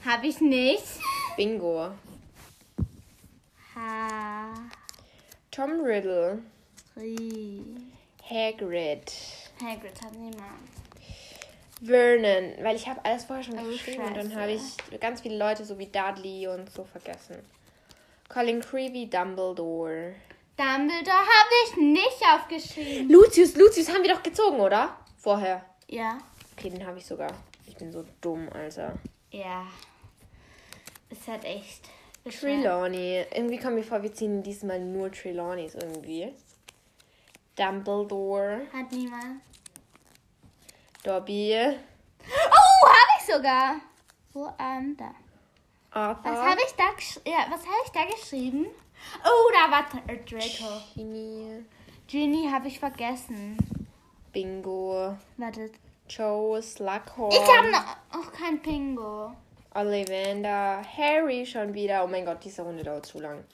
Habe 0.05 0.27
ich 0.27 0.41
nicht. 0.41 0.85
Bingo. 1.37 1.93
Ha. 3.75 4.53
Tom 5.51 5.81
Riddle. 5.81 6.41
Ri. 6.97 7.63
Hagrid. 8.29 9.13
Hagrid 9.63 10.01
hat 10.05 10.13
niemand. 10.15 10.69
Vernon. 11.83 12.53
Weil 12.63 12.77
ich 12.77 12.87
habe 12.87 13.03
alles 13.05 13.25
vorher 13.25 13.45
schon 13.45 13.59
Oh, 13.59 13.65
geschrieben 13.71 14.03
und 14.05 14.17
dann 14.17 14.31
scheiße. 14.31 14.41
habe 14.41 14.53
ich 14.93 15.01
ganz 15.01 15.23
viele 15.23 15.39
Leute 15.39 15.65
so 15.65 15.79
wie 15.79 15.87
Dudley 15.87 16.47
und 16.49 16.71
so 16.71 16.85
vergessen. 16.85 17.37
Colin 18.29 18.61
Creevy, 18.61 19.09
Dumbledore. 19.09 20.15
Dumbledore 20.57 21.17
habe 21.17 21.51
ich 21.67 21.77
nicht 21.77 22.23
aufgeschrieben. 22.33 23.11
Lucius, 23.11 23.57
Lucius 23.57 23.89
haben 23.89 24.03
wir 24.03 24.15
doch 24.15 24.23
gezogen, 24.23 24.61
oder? 24.61 24.97
Vorher. 25.19 25.65
Ja. 25.89 26.19
Okay, 26.57 26.71
den 26.71 26.87
habe 26.87 26.99
ich 26.99 27.07
sogar. 27.07 27.33
Ich 27.67 27.77
bin 27.77 27.91
so 27.91 28.05
dumm, 28.21 28.49
Alter. 28.53 28.95
Ja. 29.31 29.67
Es 31.11 31.27
hat 31.27 31.45
echt. 31.45 31.89
Trelawney. 32.25 33.25
Irgendwie 33.33 33.59
kommt 33.59 33.75
mir 33.75 33.83
vor, 33.83 34.03
wir 34.03 34.13
ziehen 34.13 34.43
diesmal 34.43 34.79
nur 34.79 35.11
Trelawneys 35.11 35.75
irgendwie. 35.75 36.33
Dumbledore. 37.57 38.63
Hat 38.73 38.93
niemand. 38.93 39.43
Dobby. 41.03 41.77
Oh, 42.21 42.87
habe 42.87 43.19
ich 43.19 43.35
sogar. 43.35 43.81
Wo 44.33 44.53
ähm, 44.59 44.97
da. 44.97 45.15
Arthur. 45.91 46.33
Was 46.33 46.39
habe 46.39 46.61
ich 46.67 46.73
da 46.73 47.31
ja, 47.31 47.47
was 47.51 47.61
habe 47.61 47.77
ich 47.85 47.91
da 47.93 48.05
geschrieben? 48.05 48.67
Oh, 49.25 49.51
da 49.53 49.71
war 49.71 49.87
äh, 50.07 50.19
Draco. 50.19 50.81
Ginny. 50.95 51.65
Ginny 52.07 52.49
habe 52.51 52.69
ich 52.69 52.79
vergessen. 52.79 53.57
Bingo. 54.33 55.17
Wartet. 55.37 55.75
Joe. 56.09 56.61
Slughorn. 56.63 57.33
Ich 57.33 57.57
habe 57.57 57.71
noch 57.71 58.33
kein 58.33 58.61
Pingo. 58.61 59.33
Ollivander. 59.75 60.83
Harry 60.97 61.47
schon 61.47 61.73
wieder. 61.75 62.05
Oh 62.05 62.07
mein 62.07 62.25
Gott, 62.25 62.45
diese 62.45 62.63
Runde 62.63 62.83
dauert 62.85 63.07
zu 63.07 63.21
lang. 63.21 63.45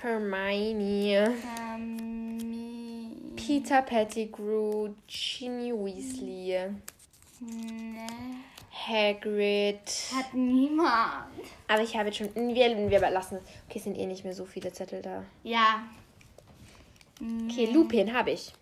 Hermione. 0.00 1.34
Ähm, 1.60 3.32
Peter 3.36 3.82
Pettigrew. 3.82 4.90
Ginny 5.06 5.72
Weasley. 5.72 6.70
ne, 7.40 8.06
Hagrid. 8.74 9.88
hat 10.14 10.34
niemand. 10.34 11.32
Aber 11.68 11.82
ich 11.82 11.96
habe 11.96 12.08
jetzt 12.08 12.18
schon. 12.18 12.34
Wir, 12.34 12.90
wir 12.90 13.10
lassen. 13.10 13.38
Okay, 13.68 13.78
es 13.78 13.84
sind 13.84 13.96
eh 13.96 14.06
nicht 14.06 14.24
mehr 14.24 14.34
so 14.34 14.44
viele 14.44 14.72
Zettel 14.72 15.00
da. 15.00 15.24
Ja. 15.42 15.84
Okay, 17.20 17.66
Lupin 17.72 18.12
habe 18.12 18.32
ich. 18.32 18.52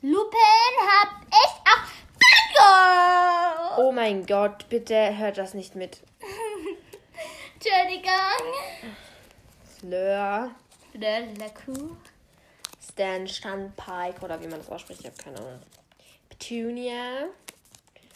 Lupin 0.00 0.38
hab 0.80 1.22
ich 1.28 1.54
auch. 1.64 1.90
Bingo! 2.20 3.88
Oh 3.88 3.92
mein 3.92 4.24
Gott, 4.26 4.68
bitte 4.68 5.16
hört 5.16 5.38
das 5.38 5.54
nicht 5.54 5.74
mit. 5.74 6.00
Entschuldigung. 7.54 8.10
Slur, 9.78 10.50
La 10.94 11.48
Kuh. 11.64 11.96
Stan 12.94 13.26
Standpike 13.26 14.22
oder 14.22 14.40
wie 14.40 14.46
man 14.46 14.60
das 14.60 14.70
ausspricht, 14.70 15.00
ich 15.00 15.06
habe 15.06 15.16
keine 15.16 15.38
Ahnung. 15.38 15.60
Petunia, 16.28 17.28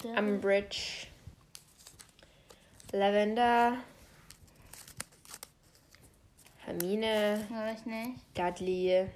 Umbridge, 0.04 1.06
Lavender, 2.92 3.78
Hermine, 6.58 7.46
ich 7.76 7.86
nicht. 7.86 8.20
Dudley, 8.34 9.08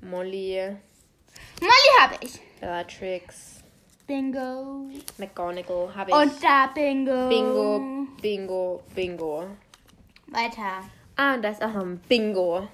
Molly, 0.00 0.76
Molly 1.60 2.00
habe 2.00 2.16
ich. 2.20 2.40
Bellatrix, 2.60 3.62
Bingo. 4.06 4.88
McGonagall 5.18 5.94
habe 5.94 6.10
ich. 6.10 6.16
Und 6.16 6.42
da 6.42 6.66
Bingo. 6.68 7.28
Bingo, 7.28 8.06
Bingo, 8.20 8.82
Bingo. 8.94 9.46
Weiter. 10.28 10.84
Ah, 11.16 11.34
und 11.34 11.42
da 11.42 11.50
ist 11.50 11.62
auch 11.62 11.72
noch 11.72 11.82
ein 11.82 11.98
Bingo. 12.08 12.68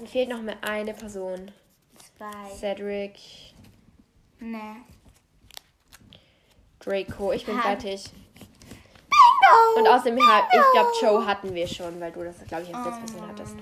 Mir 0.00 0.06
fehlt 0.06 0.28
noch 0.28 0.42
mehr 0.42 0.56
eine 0.62 0.94
Person. 0.94 1.50
Zwei. 2.16 2.50
Cedric, 2.56 3.18
Ne. 4.42 4.76
Draco. 6.80 7.32
Ich 7.32 7.46
bin 7.46 7.56
Ha- 7.56 7.62
fertig. 7.62 8.10
Bingo! 9.08 9.78
Und 9.78 9.86
außerdem, 9.88 10.18
ha- 10.26 10.48
ich 10.52 10.72
glaube, 10.72 10.90
Joe 11.00 11.26
hatten 11.26 11.54
wir 11.54 11.68
schon, 11.68 12.00
weil 12.00 12.10
du 12.10 12.24
das, 12.24 12.36
glaube 12.48 12.64
ich, 12.64 12.74
als 12.74 12.86
letzte 12.86 13.00
Person 13.12 13.28
hattest. 13.28 13.54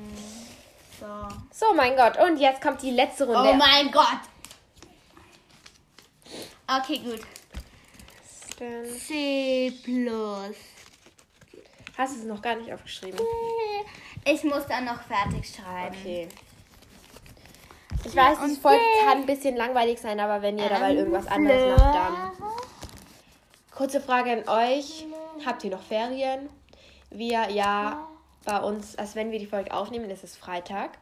So. 0.99 1.67
So, 1.67 1.75
mein 1.75 1.97
Gott. 1.97 2.17
Und 2.19 2.39
jetzt 2.39 2.63
kommt 2.63 2.81
die 2.83 2.91
letzte 2.93 3.27
Runde. 3.27 3.51
Oh 3.51 3.55
mein 3.55 3.91
Gott. 3.91 4.21
Okay, 6.67 6.99
gut. 6.99 7.21
C 8.99 9.73
plus. 9.83 10.57
Hast 11.99 12.15
du 12.17 12.21
es 12.21 12.25
noch 12.25 12.41
gar 12.41 12.55
nicht 12.57 12.73
aufgeschrieben? 12.73 13.21
Ich 14.25 14.45
muss 14.45 14.67
dann 14.67 14.85
noch 14.87 15.03
fertig 15.03 15.51
schreiben. 15.55 15.97
Okay. 16.01 16.29
Ich 18.05 18.17
weiß, 18.17 18.39
die 18.49 18.57
Folge 18.61 18.81
kann 19.05 19.19
ein 19.19 19.27
bisschen 19.27 19.57
langweilig 19.57 20.01
sein, 20.01 20.19
aber 20.21 20.43
wenn 20.43 20.59
ihr 20.59 20.69
dabei 20.69 20.93
Ähm, 20.93 20.99
irgendwas 20.99 21.27
anderes 21.27 21.79
macht, 21.79 21.95
dann. 21.95 22.33
Kurze 23.71 24.01
Frage 24.01 24.33
an 24.33 24.49
euch. 24.49 25.07
Habt 25.45 25.65
ihr 25.65 25.71
noch 25.71 25.83
Ferien? 25.83 26.49
Wir, 27.11 27.51
ja, 27.51 28.07
bei 28.45 28.59
uns, 28.61 28.97
also 28.97 29.15
wenn 29.17 29.31
wir 29.33 29.39
die 29.39 29.47
Folge 29.47 29.73
aufnehmen, 29.73 30.11
ist 30.11 30.25
es 30.25 30.37
Freitag. 30.37 30.99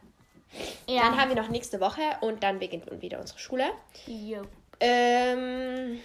Ja. 0.87 1.03
Dann 1.03 1.19
haben 1.21 1.29
wir 1.29 1.41
noch 1.41 1.49
nächste 1.49 1.79
Woche 1.79 2.01
und 2.21 2.41
dann 2.43 2.59
beginnt 2.59 2.85
wieder 3.01 3.19
unsere 3.19 3.39
Schule. 3.39 3.65
Jo. 4.07 4.41
Ähm, 4.79 5.99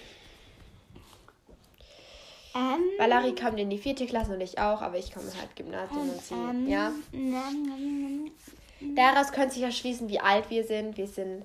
Ähm, 2.56 2.78
Valerie 2.98 3.34
kommt 3.34 3.58
in 3.58 3.68
die 3.70 3.78
vierte 3.78 4.06
Klasse 4.06 4.32
und 4.34 4.40
ich 4.40 4.58
auch, 4.58 4.80
aber 4.80 4.96
ich 4.96 5.12
komme 5.12 5.26
halt 5.40 5.56
Gymnasium 5.56 6.08
und 6.10 6.22
sie. 6.22 6.34
ähm, 6.34 6.68
Ja. 6.68 6.92
Ähm, 8.80 8.96
Daraus 8.96 9.32
könnte 9.32 9.54
sich 9.54 9.62
erschließen, 9.62 10.08
wie 10.08 10.20
alt 10.20 10.50
wir 10.50 10.64
sind. 10.64 10.96
Wir 10.96 11.06
sind. 11.06 11.44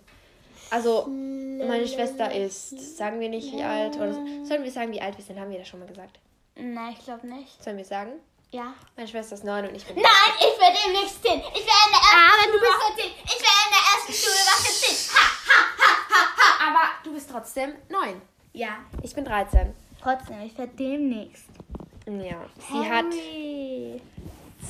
Also, 0.72 1.08
meine 1.08 1.88
Schwester 1.88 2.32
ist. 2.34 2.98
Sagen 2.98 3.20
wir 3.20 3.30
nicht, 3.30 3.52
wie 3.52 3.64
alt. 3.64 3.96
Oder 3.96 4.14
sollen 4.44 4.64
wir 4.64 4.72
sagen, 4.72 4.92
wie 4.92 5.02
alt 5.02 5.18
wir 5.18 5.26
sind? 5.26 5.40
Haben 5.40 5.52
wir 5.52 5.60
das 5.60 5.68
schon 5.68 5.80
mal 5.80 5.88
gesagt? 5.88 6.20
Nein, 6.56 6.96
ich 6.98 7.04
glaube 7.04 7.28
nicht. 7.28 7.64
Sollen 7.64 7.78
wir 7.78 7.86
sagen? 7.86 8.12
Ja. 8.52 8.74
Meine 8.96 9.08
Schwester 9.08 9.36
ist 9.36 9.44
neun 9.44 9.68
und 9.68 9.76
ich 9.76 9.86
bin. 9.86 9.96
Nein, 9.96 10.06
ich 10.40 10.60
werde 10.60 10.78
demnächst 10.86 11.22
10. 11.22 11.40
Ich 11.40 11.44
werde 11.44 11.86
in 11.86 11.92
der 11.92 12.02
ersten 12.02 12.34
Aber 12.34 12.52
du 12.52 12.60
bist 12.60 12.72
10. 12.98 13.12
Ich 13.26 13.42
werde 13.46 13.60
in 13.66 13.74
der 13.76 13.84
ersten 13.94 14.14
Schulwache 14.14 14.72
10. 14.74 15.16
Ha, 15.16 15.26
ha, 15.48 15.60
ha, 15.78 15.92
ha, 16.10 16.22
ha. 16.38 16.68
Aber 16.68 17.04
du 17.04 17.14
bist 17.14 17.30
trotzdem 17.32 17.74
neun. 17.90 18.22
Ja. 18.54 18.80
Ich 19.04 19.14
bin 19.14 19.24
13. 19.24 19.74
Trotzdem, 20.02 20.42
ich 20.42 20.58
werde 20.58 20.72
demnächst. 20.76 21.46
Ja. 22.08 22.46
Sie 22.70 22.90
hat 22.90 23.06
Harry. 23.06 24.02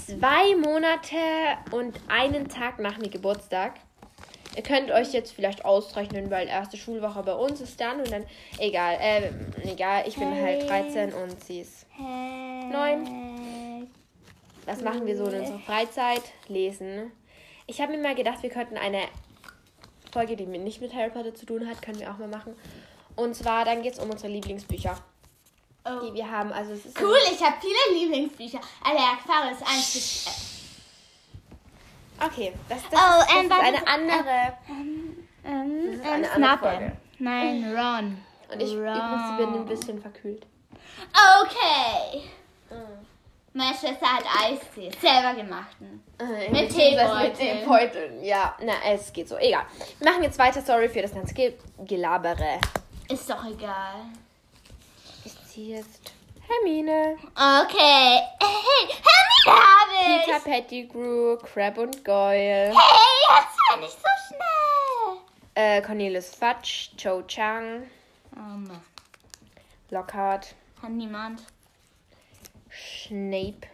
Zwei 0.06 0.56
Monate 0.56 1.18
und 1.72 2.00
einen 2.08 2.48
Tag 2.50 2.80
nach 2.80 2.98
mir 2.98 3.10
Geburtstag. 3.10 3.74
Ihr 4.56 4.64
könnt 4.64 4.92
euch 4.92 5.14
jetzt 5.14 5.32
vielleicht 5.32 5.64
ausrechnen, 5.64 6.32
weil 6.32 6.48
erste 6.48 6.76
Schulwoche 6.76 7.24
bei 7.24 7.34
uns 7.34 7.62
ist 7.62 7.80
dann 7.80 8.00
und 8.00 8.12
dann. 8.12 8.26
Egal, 8.58 8.98
äh, 9.00 9.32
egal, 9.64 10.04
ich 10.08 10.16
bin 10.16 10.30
halt 10.30 10.68
13 10.68 11.14
und 11.14 11.44
sie 11.44 11.62
ist. 11.62 11.86
Neun. 11.98 13.88
Was 14.66 14.82
machen 14.82 15.06
wir 15.06 15.16
so 15.16 15.26
in 15.26 15.40
unserer 15.40 15.60
Freizeit? 15.60 16.24
Lesen. 16.48 17.12
Ich 17.68 17.82
habe 17.82 17.92
mir 17.92 18.02
mal 18.02 18.16
gedacht, 18.16 18.42
wir 18.42 18.50
könnten 18.50 18.78
eine 18.78 19.02
Folge, 20.12 20.36
die 20.36 20.46
nicht 20.46 20.82
mit 20.82 20.94
Harry 20.94 21.10
Potter 21.12 21.36
zu 21.36 21.46
tun 21.46 21.68
hat, 21.68 21.82
können 21.82 22.00
wir 22.00 22.12
auch 22.12 22.18
mal 22.18 22.28
machen. 22.28 22.56
Und 23.16 23.36
zwar, 23.36 23.66
dann 23.66 23.82
geht 23.82 23.94
es 23.94 24.00
um 24.00 24.10
unsere 24.10 24.32
Lieblingsbücher, 24.32 24.98
Oh. 25.90 26.06
die 26.06 26.14
wir 26.14 26.30
haben. 26.30 26.52
Also 26.52 26.74
es 26.74 26.86
ist 26.86 27.02
Cool, 27.02 27.18
ich 27.32 27.42
habe 27.44 27.56
viele 27.60 28.00
Lieblingsbücher. 28.00 28.60
Aber 28.84 29.00
Aquarius 29.00 29.62
1 29.62 29.94
bis 29.94 30.50
Okay, 32.22 32.54
das, 32.68 32.80
das, 32.92 33.00
Oh, 33.00 33.20
das 33.20 33.32
ähm, 33.34 33.44
ist 33.44 33.50
warte, 33.50 33.66
eine 33.66 33.88
andere. 33.88 34.58
Ähm, 34.68 35.94
ist 35.94 36.06
ähm, 36.06 36.10
eine 36.12 36.32
andere. 36.32 36.58
Folge. 36.58 36.92
Nein, 37.20 37.76
Ron. 37.76 38.18
Und 38.52 38.62
ich 38.62 38.74
übrigens 38.74 39.38
bin 39.38 39.54
ein 39.54 39.66
bisschen 39.66 40.02
verkühlt. 40.02 40.46
Okay. 41.42 42.24
Meine 43.54 43.76
Schwester 43.76 44.06
hat 44.06 44.24
Eistee 44.44 44.92
selber 45.02 45.34
gemachten. 45.34 46.04
Äh, 46.20 46.52
Mit 46.52 46.70
beziehungsweise 46.70 47.24
Mit 47.24 47.38
Teebeutel. 47.38 47.60
Teebeuteln. 47.60 48.24
Ja, 48.24 48.56
na, 48.62 48.74
es 48.86 49.12
geht 49.12 49.28
so. 49.28 49.38
Egal. 49.38 49.64
Wir 49.98 50.12
machen 50.12 50.24
jetzt 50.24 50.38
weiter. 50.38 50.62
Sorry 50.62 50.88
für 50.88 51.02
das 51.02 51.14
ganze 51.14 51.34
Ge 51.34 51.54
Gelabere. 51.80 52.60
Ist 53.10 53.30
doch 53.30 53.44
egal. 53.46 53.96
Ziehe 55.60 55.76
jetzt 55.76 56.14
Hermine. 56.48 57.18
Okay. 57.36 58.22
Hey, 58.40 58.88
Hermine 58.88 59.62
habe 59.62 59.92
ich. 60.22 60.26
Peter 60.26 60.40
Pettigrew, 60.40 61.36
Crab 61.38 61.78
und 61.80 62.06
Goyle. 62.06 62.72
Hey, 62.72 63.28
das 63.28 63.58
war 63.70 63.78
nicht 63.82 63.92
so 63.92 64.08
schnell. 64.30 65.18
Äh, 65.56 65.82
Cornelius 65.82 66.34
Fudge, 66.34 66.92
Cho 66.96 67.24
Chang, 67.24 67.88
Mann. 68.34 68.82
Lockhart, 69.90 70.56
Hat 70.82 70.92
niemand. 70.92 71.42
Snape, 72.72 73.68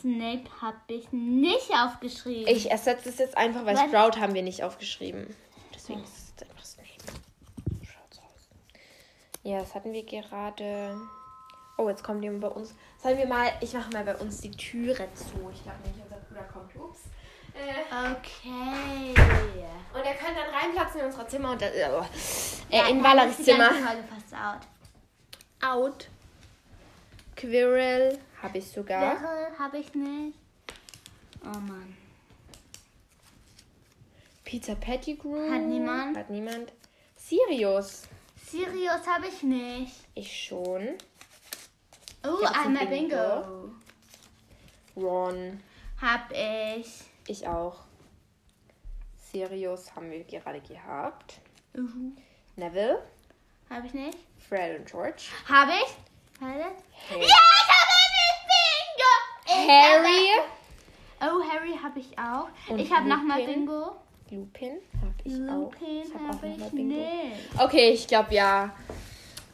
Snape 0.00 0.42
habe 0.60 0.76
ich 0.88 1.12
nicht 1.12 1.70
aufgeschrieben. 1.70 2.48
Ich 2.52 2.68
ersetze 2.68 3.10
es 3.10 3.18
jetzt 3.18 3.36
einfach, 3.36 3.64
weil 3.64 3.76
Was? 3.76 3.84
Sprout 3.84 4.20
haben 4.20 4.34
wir 4.34 4.42
nicht 4.42 4.64
aufgeschrieben. 4.64 5.32
Deswegen 5.72 6.02
ist 6.02 6.16
es 6.16 6.28
jetzt 6.30 6.50
einfach 6.50 6.64
Snape. 6.64 6.88
Schaut's 7.84 8.18
aus. 8.18 8.48
Ja, 9.42 9.58
das 9.60 9.74
hatten 9.74 9.92
wir 9.92 10.04
gerade. 10.04 10.96
Oh, 11.76 11.88
jetzt 11.88 12.04
kommt 12.04 12.22
jemand 12.22 12.42
bei 12.42 12.48
uns. 12.48 12.74
Sollen 13.02 13.18
wir 13.18 13.26
mal. 13.26 13.50
Ich 13.60 13.72
mache 13.72 13.90
mal 13.92 14.04
bei 14.04 14.14
uns 14.16 14.40
die 14.40 14.50
Türe 14.50 15.08
zu. 15.14 15.50
Ich 15.52 15.62
glaube 15.62 15.78
nicht, 15.84 16.00
unser 16.04 16.16
Bruder 16.28 16.44
kommt. 16.52 16.74
Ups. 16.76 17.00
Äh, 17.54 17.82
Okay. 18.14 19.14
und 19.94 20.04
er 20.06 20.14
kann 20.14 20.34
dann 20.34 20.54
reinplatzen 20.54 21.00
in 21.00 21.06
unser 21.06 21.28
Zimmer 21.28 21.50
und 21.52 21.60
äh, 21.60 21.86
oh, 21.92 22.00
äh, 22.70 22.76
Ja, 22.78 22.86
in 22.88 23.02
dann 23.02 23.28
ist 23.28 23.40
die 23.40 23.44
ganze 23.44 23.74
Zimmer. 23.74 24.04
Fast 24.08 24.34
out. 24.34 25.68
Out. 25.68 26.08
Quirrell 27.36 28.18
habe 28.42 28.58
ich 28.58 28.70
sogar. 28.70 29.00
Wäre 29.20 29.58
habe 29.58 29.78
ich 29.78 29.94
nicht. 29.94 30.38
Oh 31.44 31.58
Mann. 31.58 31.96
Pizza 34.44 34.74
Pettigrew. 34.74 35.50
Hat 35.50 35.62
niemand. 35.62 36.16
Hat 36.16 36.30
niemand. 36.30 36.72
Sirius. 37.16 38.04
Sirius 38.52 39.06
habe 39.06 39.28
ich 39.28 39.42
nicht. 39.42 39.94
Ich 40.14 40.44
schon. 40.44 40.98
Oh, 42.22 42.44
einmal 42.44 42.86
Bingo? 42.86 43.16
Bingo. 43.16 43.70
Ron. 44.94 45.58
Hab 45.98 46.30
ich. 46.32 47.04
Ich 47.26 47.48
auch. 47.48 47.78
Sirius 49.16 49.96
haben 49.96 50.10
wir 50.10 50.22
gerade 50.24 50.60
gehabt. 50.60 51.40
Uh, 51.74 52.12
Neville. 52.56 53.02
habe 53.70 53.86
ich 53.86 53.94
nicht. 53.94 54.18
Fred 54.46 54.80
und 54.80 54.86
George. 54.86 55.22
Habe 55.48 55.72
ich? 55.72 55.96
Warte. 56.38 56.76
Harry. 57.08 57.22
Ja, 57.22 57.38
ich 57.56 57.68
habe 57.72 57.94
nicht 58.18 58.42
Bingo. 58.52 59.12
Ich 59.46 59.68
Harry. 59.70 60.28
Habe, 61.20 61.32
oh, 61.38 61.50
Harry 61.50 61.78
habe 61.82 62.00
ich 62.00 62.18
auch. 62.18 62.48
Und 62.68 62.78
ich 62.80 62.92
habe 62.92 63.08
nochmal? 63.08 63.46
Bingo. 63.46 63.96
Lupin 64.32 64.78
habe 65.00 65.14
ich 65.24 65.34
auch. 65.34 65.70
Lupin 65.72 66.02
Ich 66.02 66.14
habe 66.14 66.24
auch 66.24 66.28
habe 66.34 66.48
nochmal 66.48 66.66
ich 66.68 66.74
Bingo. 66.74 66.94
nicht. 66.96 67.60
Okay, 67.60 67.90
ich 67.90 68.06
glaube 68.06 68.34
ja. 68.34 68.74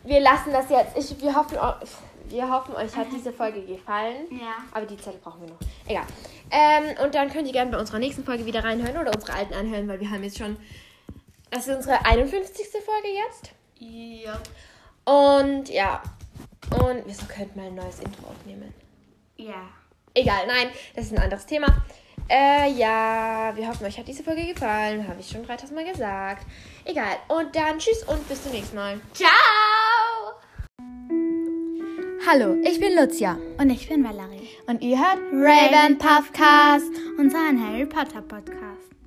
Wir 0.05 0.21
lassen 0.21 0.53
das 0.53 0.71
jetzt. 0.71 0.97
Ich, 0.97 1.21
wir, 1.21 1.35
hoffen, 1.35 1.59
wir 2.29 2.51
hoffen, 2.51 2.75
euch 2.75 2.97
hat 2.97 3.09
diese 3.13 3.33
Folge 3.33 3.63
gefallen. 3.63 4.27
Ja. 4.31 4.57
Aber 4.73 4.87
die 4.87 4.97
Zettel 4.97 5.21
brauchen 5.23 5.43
wir 5.43 5.49
noch. 5.49 5.59
Egal. 5.87 6.05
Ähm, 6.51 6.97
und 7.05 7.15
dann 7.15 7.29
könnt 7.31 7.47
ihr 7.47 7.53
gerne 7.53 7.71
bei 7.71 7.79
unserer 7.79 7.99
nächsten 7.99 8.25
Folge 8.25 8.47
wieder 8.47 8.63
reinhören 8.65 8.97
oder 8.97 9.13
unsere 9.15 9.35
alten 9.35 9.55
anhören, 9.55 9.89
weil 9.89 10.01
wir 10.01 10.11
haben 10.11 10.23
jetzt 10.23 10.39
schon. 10.39 10.57
Das 11.51 11.67
ist 11.67 11.75
unsere 11.77 12.05
51. 12.05 12.67
Folge 12.85 13.09
jetzt. 13.09 13.53
Ja. 13.79 14.41
Und 15.05 15.69
ja. 15.69 16.03
Und 16.71 17.07
wir 17.07 17.29
könnten 17.29 17.59
mal 17.59 17.67
ein 17.67 17.75
neues 17.75 18.01
Intro 18.01 18.29
aufnehmen. 18.29 18.73
Ja. 19.37 19.69
Egal, 20.15 20.47
nein, 20.47 20.69
das 20.95 21.07
ist 21.07 21.13
ein 21.13 21.19
anderes 21.23 21.47
Thema. 21.47 21.67
Äh, 22.31 22.71
ja, 22.73 23.53
wir 23.55 23.69
hoffen, 23.69 23.87
euch 23.87 23.99
hat 23.99 24.07
diese 24.07 24.23
Folge 24.23 24.47
gefallen. 24.53 25.07
Habe 25.09 25.21
ich 25.21 25.29
schon 25.29 25.45
3000 25.47 25.75
Mal 25.75 25.91
gesagt. 25.91 26.47
Egal. 26.85 27.17
Und 27.29 27.55
dann 27.57 27.79
tschüss 27.79 28.03
und 28.05 28.27
bis 28.29 28.43
zum 28.43 28.53
nächsten 28.53 28.77
Mal. 28.77 29.01
Ciao. 29.15 29.29
Hallo, 32.27 32.57
ich 32.63 32.79
bin 32.79 32.95
Lucia 32.95 33.39
Und 33.59 33.71
ich 33.71 33.89
bin 33.89 34.05
Valerie. 34.05 34.49
und 34.67 34.83
ihr 34.83 34.99
hört 34.99 35.19
Raven 35.33 35.97
Puffcast. 35.97 36.91
Unser 37.19 37.39
Harry 37.39 37.87
Potter 37.87 38.21
Podcast. 38.21 38.98